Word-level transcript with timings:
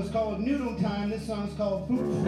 song 0.00 0.10
called 0.10 0.40
Noodle 0.40 0.76
Time. 0.76 1.10
This 1.10 1.26
song 1.26 1.46
is 1.46 1.54
called 1.54 1.86
Poof. 1.86 2.26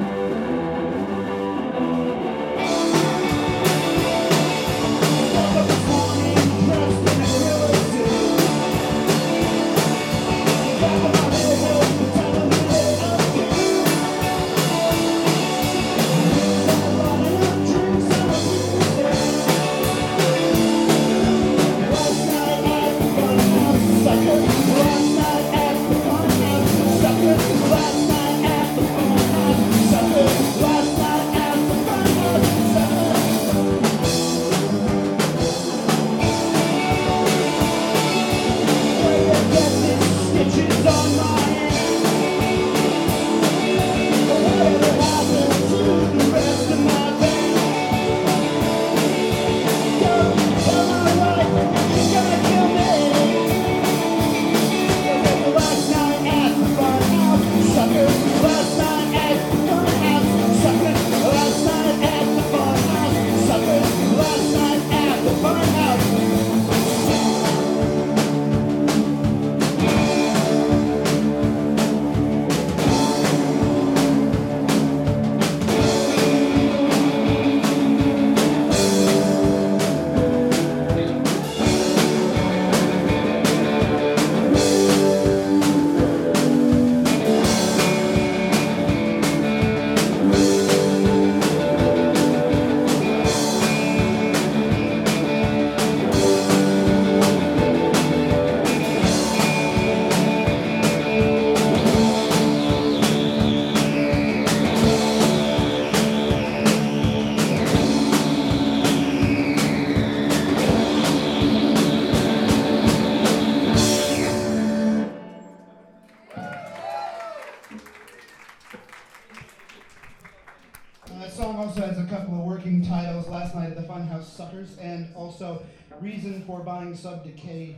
Night 124.23 124.29
at 124.29 124.37
the 124.37 124.37
Funhouse 124.37 124.37
Suckers 124.37 124.77
and 124.79 125.15
also 125.15 125.63
Reason 126.01 126.43
for 126.47 126.61
Buying 126.61 126.97
Sub 126.97 127.25
Decay 127.25 127.77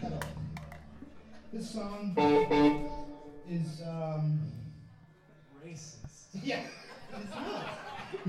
Pedal. 0.00 0.20
This 1.52 1.70
song 1.70 2.14
is, 3.48 3.82
um, 3.86 4.40
Racist. 5.64 6.26
yeah, 6.44 6.60
it's 7.16 7.30
not. 7.30 7.66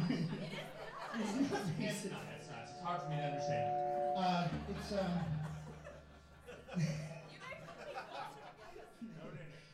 it's 0.09 1.51
not 1.51 1.62
It's 1.79 2.00
racist. 2.06 2.12
not, 2.12 2.21
it's 2.39 2.50
not. 2.50 2.59
It's 2.63 2.81
hard 2.83 3.01
for 3.01 3.09
me 3.09 3.15
to 3.18 3.24
understand. 3.24 3.74
Uh, 4.18 4.47
it's, 4.69 4.91
um, 4.94 5.12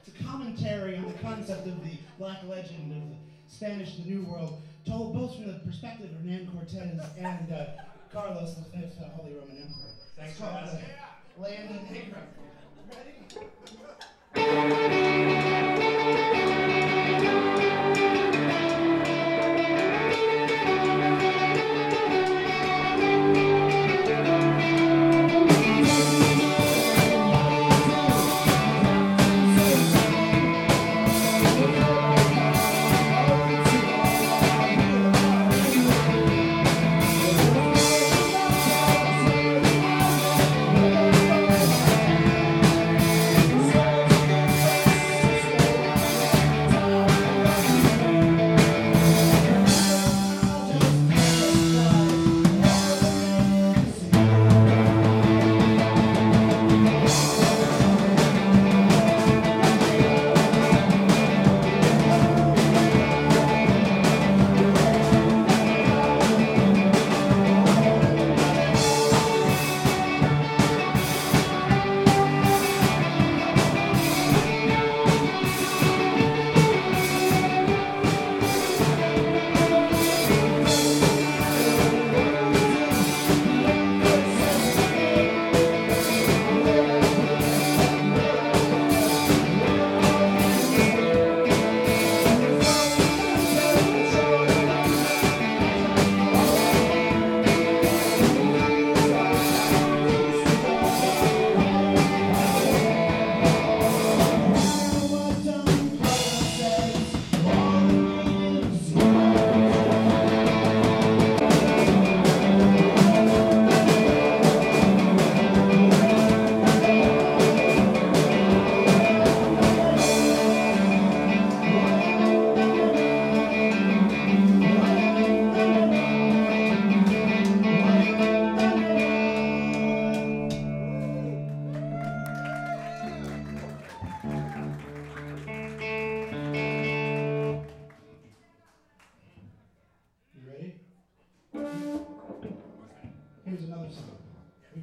it's 0.06 0.20
a 0.20 0.24
commentary 0.24 0.98
on 0.98 1.06
the 1.06 1.14
concept 1.20 1.68
of 1.68 1.84
the 1.84 1.98
black 2.18 2.40
legend 2.48 2.92
of 2.92 3.10
the 3.10 3.16
Spanish 3.48 3.98
the 3.98 4.04
New 4.10 4.24
World, 4.24 4.62
told 4.86 5.14
both 5.14 5.36
from 5.36 5.48
the 5.48 5.60
perspective 5.66 6.10
of 6.12 6.18
Hernán 6.26 6.52
Cortez 6.52 7.00
and 7.18 7.52
uh, 7.54 7.66
Carlos 8.12 8.56
V, 8.74 8.84
uh, 8.84 9.10
Holy 9.16 9.34
Roman 9.34 9.58
Emperor. 9.58 9.94
Thanks 10.18 10.38
for 10.38 10.46
asking. 10.46 10.86
Land 11.38 11.70
and 11.70 11.90
Bankrupt. 11.90 12.38
Ready? 14.36 15.53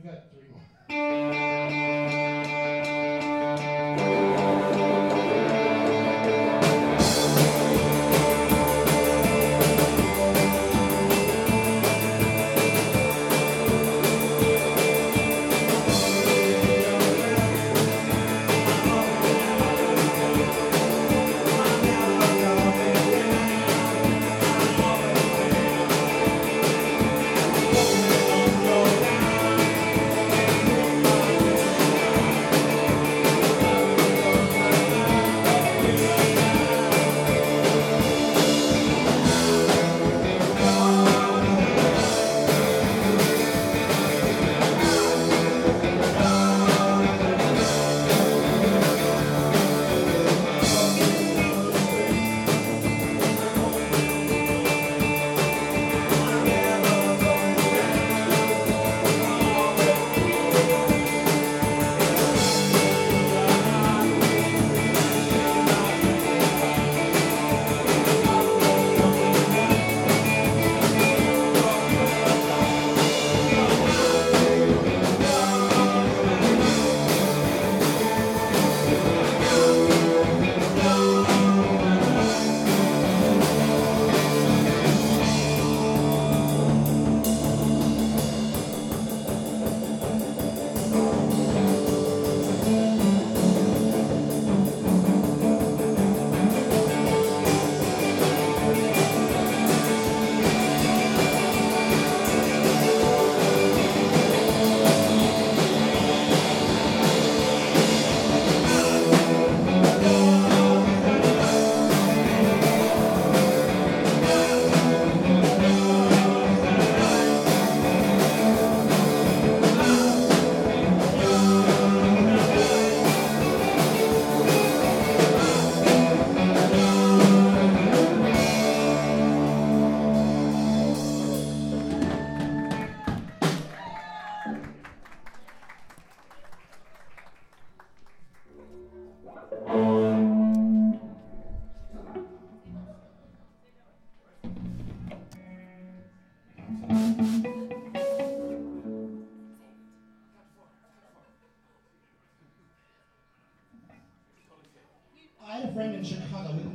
you 0.03 0.11
got 0.11 0.30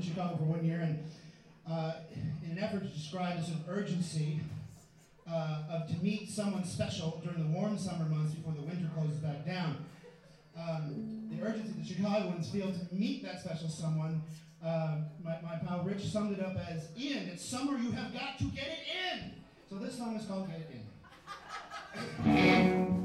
Chicago 0.06 0.38
for 0.38 0.44
one 0.44 0.64
year, 0.66 0.82
and 0.82 1.04
uh, 1.70 1.94
in 2.44 2.52
an 2.52 2.60
effort 2.60 2.82
to 2.82 2.90
describe 2.90 3.40
the 3.40 3.44
sort 3.44 3.60
of 3.60 3.70
urgency 3.70 4.40
uh, 5.30 5.64
of 5.70 5.88
to 5.88 5.96
meet 6.04 6.30
someone 6.30 6.64
special 6.64 7.22
during 7.24 7.40
the 7.40 7.58
warm 7.58 7.78
summer 7.78 8.06
months 8.06 8.34
before 8.34 8.54
the 8.54 8.62
winter 8.62 8.90
closes 8.96 9.18
back 9.18 9.46
down. 9.46 9.78
Um, 10.58 11.30
the 11.32 11.46
urgency 11.46 11.74
that 11.78 11.88
Chicagoans 11.88 12.50
feel 12.50 12.72
to 12.72 12.96
meet 12.96 13.24
that 13.24 13.42
special 13.42 13.68
someone, 13.68 14.22
uh, 14.64 14.98
my, 15.24 15.38
my 15.42 15.58
pal 15.68 15.84
Rich 15.84 16.06
summed 16.06 16.38
it 16.38 16.44
up 16.44 16.56
as 16.70 16.90
in. 16.96 17.30
it's 17.30 17.44
summer, 17.44 17.78
you 17.78 17.92
have 17.92 18.14
got 18.14 18.38
to 18.38 18.46
get 18.46 18.68
it 18.68 19.22
in. 19.22 19.32
So 19.70 19.76
this 19.78 19.98
song 19.98 20.16
is 20.16 20.26
called 20.26 20.48
Get 20.48 20.60
It 20.60 20.82
In. 22.26 23.02